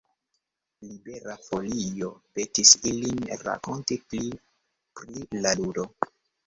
[0.85, 2.09] Libera Folio
[2.39, 5.91] petis ilin rakonti pli pri la ludo.